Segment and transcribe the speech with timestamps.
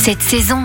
[0.00, 0.64] cette saison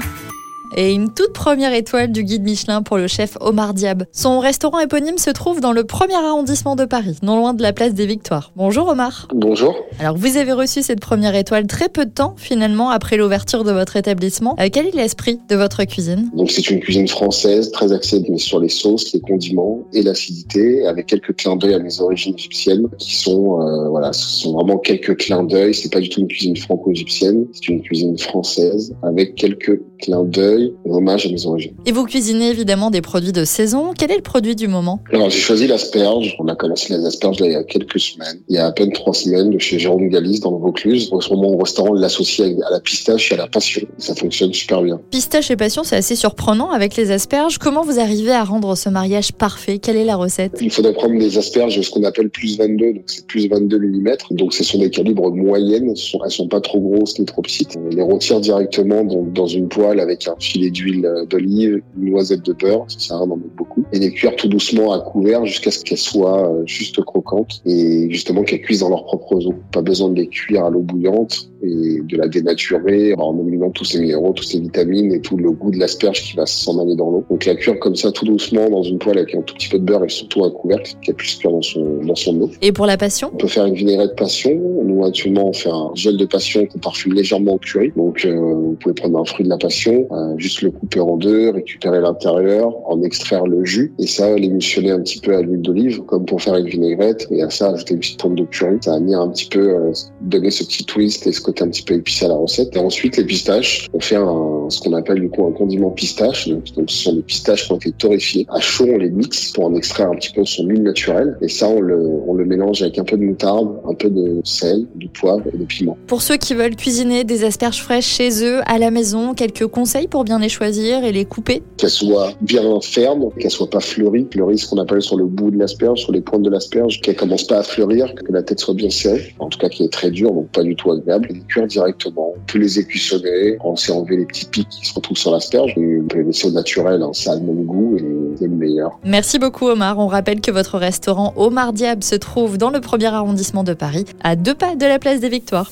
[0.75, 4.03] et une toute première étoile du guide Michelin pour le chef Omar Diab.
[4.11, 7.73] Son restaurant éponyme se trouve dans le premier arrondissement de Paris, non loin de la
[7.73, 8.51] place des Victoires.
[8.55, 9.27] Bonjour Omar.
[9.33, 9.75] Bonjour.
[9.99, 13.71] Alors vous avez reçu cette première étoile très peu de temps finalement après l'ouverture de
[13.71, 14.55] votre établissement.
[14.59, 16.29] Euh, quel est l'esprit de votre cuisine?
[16.35, 21.07] Donc c'est une cuisine française très axée sur les sauces, les condiments et l'acidité, avec
[21.07, 25.17] quelques clins d'œil à mes origines égyptiennes, qui sont euh, voilà, ce sont vraiment quelques
[25.17, 25.73] clins d'œil.
[25.73, 30.54] C'est pas du tout une cuisine franco-égyptienne, c'est une cuisine française avec quelques clins d'œil
[30.85, 31.75] hommage à mes origines.
[31.85, 33.93] Et vous cuisinez évidemment des produits de saison.
[33.97, 34.99] Quel est le produit du moment?
[35.11, 36.35] Alors j'ai choisi l'asperge.
[36.39, 38.39] On a commencé les asperges là, il y a quelques semaines.
[38.49, 41.09] Il y a à peine trois semaines de chez Jérôme Galis dans le Vaucluse.
[41.11, 43.81] Au ce moment, au restaurant, l'associe à la pistache et à la passion.
[43.97, 44.99] Ça fonctionne super bien.
[45.11, 47.57] Pistache et passion, c'est assez surprenant avec les asperges.
[47.57, 49.79] Comment vous arrivez à rendre ce mariage parfait?
[49.79, 50.57] Quelle est la recette?
[50.61, 54.15] Il faudrait prendre des asperges, ce qu'on appelle plus 22, donc c'est plus 22 mm.
[54.31, 55.89] Donc ce sont des calibres moyennes.
[55.89, 57.75] Elles sont, sont pas trop grosses ni trop petites.
[57.77, 62.43] On les retire directement dans, dans une poêle avec un filet d'huile d'olive, une noisette
[62.43, 65.83] de beurre, rien d'en mettre beaucoup, et les cuire tout doucement à couvert jusqu'à ce
[65.83, 69.53] qu'elles soient euh, juste croquantes et justement qu'elles cuisent dans leur propre eau.
[69.71, 73.85] Pas besoin de les cuire à l'eau bouillante et de la dénaturer en éliminant tous
[73.85, 76.95] ces minéraux, toutes ces vitamines et tout le goût de l'asperge qui va s'en aller
[76.95, 77.25] dans l'eau.
[77.29, 79.79] Donc la cuire comme ça tout doucement dans une poêle avec un tout petit peu
[79.79, 82.49] de beurre et surtout un couvercle qu'elle puisse cuire dans son, dans son eau.
[82.61, 83.31] Et pour la passion?
[83.33, 84.51] On peut faire une vinaigrette passion.
[84.83, 87.91] Nous actuellement on fait un gel de passion qu'on parfume légèrement au curry.
[87.95, 91.17] Donc euh, vous pouvez prendre un fruit de la passion, euh, juste le couper en
[91.17, 95.61] deux, récupérer l'intérieur, en extraire le jus et ça l'émulsionner un petit peu à l'huile
[95.61, 98.77] d'olive comme pour faire une vinaigrette et à ça ajouter une petite pointe de curry.
[98.81, 101.69] Ça va venir un petit peu euh, donner ce petit twist et ce côté un
[101.69, 102.75] petit peu épicé à la recette.
[102.75, 106.47] Et ensuite les pistaches, on fait un, ce qu'on appelle du coup un condiment pistache.
[106.47, 108.45] Donc, ce sont des pistaches qui ont été torréfiées.
[108.49, 111.47] À chaud on les mixe pour en extraire un petit peu son huile naturelle et
[111.47, 114.85] ça on le, on le mélange avec un peu de moutarde, un peu de sel,
[114.95, 115.97] du poivre et de piment.
[116.07, 120.07] Pour ceux qui veulent cuisiner des asperges fraîches chez eux, à la maison, quelques conseils
[120.07, 121.61] pour bien les choisir et les couper?
[121.77, 124.27] Qu'elles soient bien fermes, qu'elles soient pas fleuries.
[124.31, 127.15] Fleuries, ce qu'on appelle sur le bout de l'asperge, sur les pointes de l'asperge, qu'elles
[127.15, 129.33] commencent pas à fleurir, que la tête soit bien serrée.
[129.39, 131.29] En tout cas, qui est très dur, donc pas du tout agréable.
[131.31, 132.33] Les cuire directement.
[132.35, 133.57] On peut les écuissonner.
[133.63, 135.35] On sait enlever les petits qui se retrouvent sur.
[135.35, 137.01] Et peut les laisser au naturel.
[137.01, 137.11] Hein.
[137.13, 138.97] Ça a le même goût et c'est le meilleur.
[139.03, 139.99] Merci beaucoup, Omar.
[139.99, 144.05] On rappelle que votre restaurant Omar Diab se trouve dans le premier arrondissement de Paris,
[144.23, 145.71] à deux pas de la place des Victoires.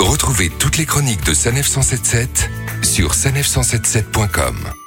[0.00, 2.48] Retrouvez toutes les chroniques de Sanef 177
[2.82, 4.85] sur sanef177.com.